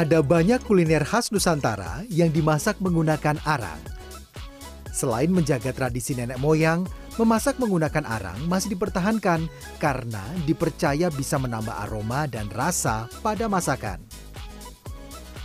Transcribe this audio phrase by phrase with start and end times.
[0.00, 3.76] Ada banyak kuliner khas Nusantara yang dimasak menggunakan arang.
[4.96, 6.88] Selain menjaga tradisi nenek moyang,
[7.20, 9.44] memasak menggunakan arang masih dipertahankan
[9.76, 14.00] karena dipercaya bisa menambah aroma dan rasa pada masakan.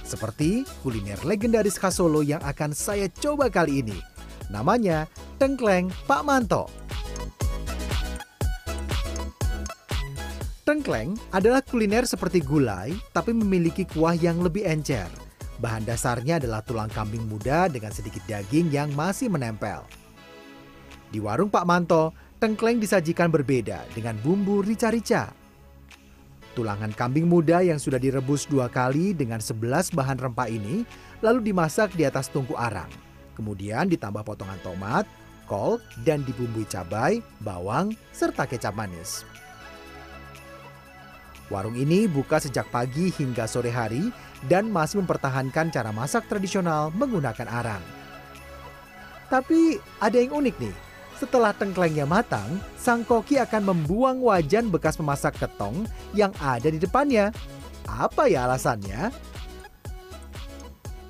[0.08, 4.00] Seperti kuliner legendaris khas Solo yang akan saya coba kali ini.
[4.48, 6.85] Namanya Tengkleng Pak Manto.
[10.66, 15.06] Tengkleng adalah kuliner seperti gulai, tapi memiliki kuah yang lebih encer.
[15.62, 19.86] Bahan dasarnya adalah tulang kambing muda dengan sedikit daging yang masih menempel.
[21.14, 25.30] Di warung Pak Manto, tengkleng disajikan berbeda dengan bumbu rica-rica.
[26.58, 30.82] Tulangan kambing muda yang sudah direbus dua kali dengan sebelas bahan rempah ini
[31.22, 32.90] lalu dimasak di atas tungku arang.
[33.38, 35.06] Kemudian ditambah potongan tomat,
[35.46, 39.22] kol, dan dibumbui cabai, bawang, serta kecap manis.
[41.54, 44.10] Warung ini buka sejak pagi hingga sore hari
[44.50, 47.84] dan masih mempertahankan cara masak tradisional menggunakan arang.
[49.30, 50.76] Tapi ada yang unik nih.
[51.16, 57.32] Setelah tengklengnya matang, sang koki akan membuang wajan bekas memasak ketong yang ada di depannya.
[57.88, 59.14] Apa ya alasannya?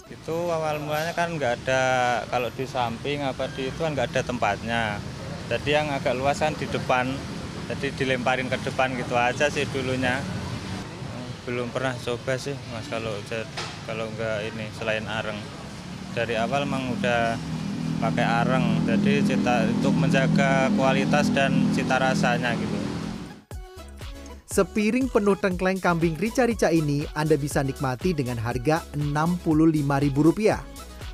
[0.06, 1.84] Itu awal mulanya kan nggak ada,
[2.30, 4.84] kalau di samping apa di itu kan nggak ada tempatnya.
[5.50, 7.10] Jadi yang agak luas kan di depan
[7.66, 10.22] jadi dilemparin ke depan gitu aja sih dulunya.
[11.46, 13.14] Belum pernah coba sih mas kalau
[13.86, 15.38] kalau nggak ini selain areng.
[16.14, 17.38] Dari awal emang udah
[18.02, 18.86] pakai areng.
[18.86, 22.78] Jadi cita untuk menjaga kualitas dan cita rasanya gitu.
[24.46, 30.56] Sepiring penuh tengkleng kambing rica-rica ini Anda bisa nikmati dengan harga Rp65.000.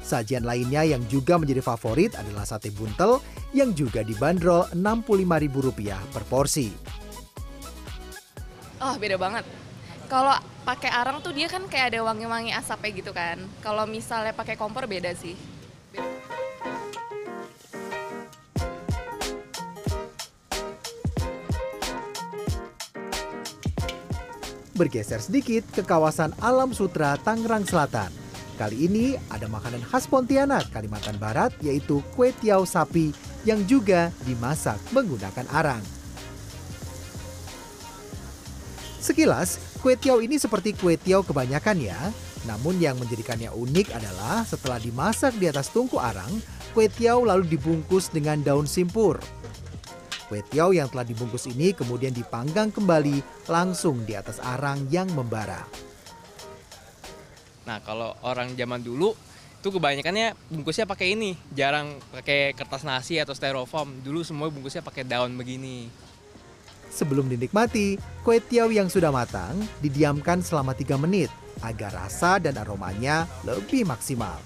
[0.05, 3.17] Sajian lainnya yang juga menjadi favorit adalah sate buntel
[3.51, 6.71] yang juga dibanderol Rp65.000 per porsi.
[8.81, 9.45] Oh, beda banget.
[10.07, 10.33] Kalau
[10.67, 13.39] pakai arang tuh dia kan kayak ada wangi-wangi asapnya gitu kan.
[13.63, 15.37] Kalau misalnya pakai kompor beda sih.
[24.75, 28.09] Bergeser sedikit ke kawasan Alam Sutra Tangerang Selatan.
[28.57, 33.13] Kali ini ada makanan khas Pontianak, Kalimantan Barat, yaitu kue tiaw sapi
[33.47, 35.83] yang juga dimasak menggunakan arang.
[39.01, 41.97] Sekilas, kue tiaw ini seperti kue tiaw kebanyakan ya.
[42.45, 46.29] Namun yang menjadikannya unik adalah setelah dimasak di atas tungku arang,
[46.73, 49.17] kue tiaw lalu dibungkus dengan daun simpur.
[50.29, 55.65] Kue tiaw yang telah dibungkus ini kemudian dipanggang kembali langsung di atas arang yang membara.
[57.65, 59.13] Nah, kalau orang zaman dulu
[59.61, 63.93] itu kebanyakannya bungkusnya pakai ini, jarang pakai kertas nasi atau styrofoam.
[64.01, 65.85] Dulu semua bungkusnya pakai daun begini.
[66.89, 71.29] Sebelum dinikmati, kue tiaw yang sudah matang didiamkan selama 3 menit
[71.61, 74.41] agar rasa dan aromanya lebih maksimal.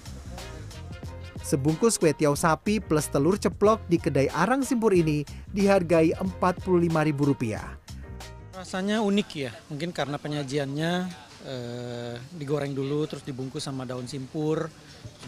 [1.40, 7.56] Sebungkus kue tiaw sapi plus telur ceplok di kedai Arang Simpur ini dihargai Rp45.000.
[8.52, 14.70] Rasanya unik ya, mungkin karena penyajiannya eh, digoreng dulu terus dibungkus sama daun simpur,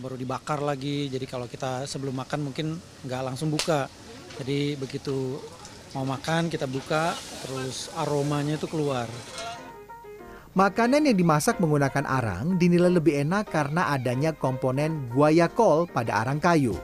[0.00, 1.12] baru dibakar lagi.
[1.12, 3.90] Jadi kalau kita sebelum makan mungkin nggak langsung buka.
[4.38, 5.36] Jadi begitu
[5.92, 9.08] mau makan kita buka terus aromanya itu keluar.
[10.56, 16.74] Makanan yang dimasak menggunakan arang dinilai lebih enak karena adanya komponen guayakol pada arang kayu.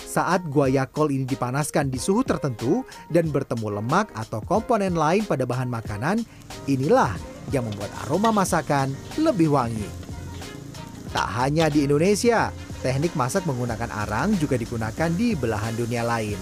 [0.00, 2.82] Saat guayakol ini dipanaskan di suhu tertentu
[3.12, 6.24] dan bertemu lemak atau komponen lain pada bahan makanan,
[6.64, 7.12] inilah
[7.48, 9.88] yang membuat aroma masakan lebih wangi.
[11.10, 16.38] Tak hanya di Indonesia, teknik masak menggunakan arang juga digunakan di belahan dunia lain.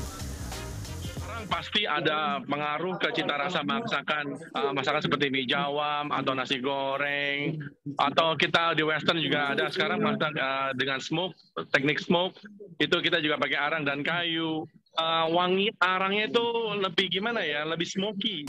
[1.48, 7.56] Pasti ada pengaruh ke cita rasa masakan uh, masakan seperti mie jawam atau nasi goreng
[7.96, 9.72] atau kita di western juga ada.
[9.72, 11.32] Sekarang masak uh, dengan smoke
[11.72, 12.36] teknik smoke
[12.76, 14.68] itu kita juga pakai arang dan kayu
[14.98, 16.46] uh, wangi arangnya itu
[16.76, 18.44] lebih gimana ya lebih smoky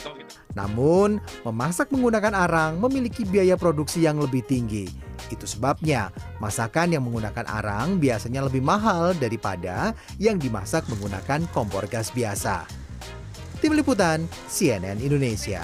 [0.52, 4.90] namun memasak menggunakan arang memiliki biaya produksi yang lebih tinggi
[5.30, 6.10] itu sebabnya
[6.42, 12.66] masakan yang menggunakan arang biasanya lebih mahal daripada yang dimasak menggunakan kompor gas biasa.
[13.60, 15.62] Tim Liputan CNN Indonesia.